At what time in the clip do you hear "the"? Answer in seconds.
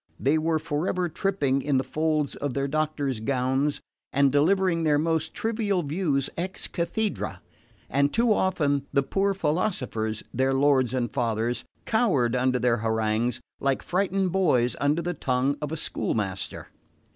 1.77-1.83, 8.91-9.03, 15.03-15.13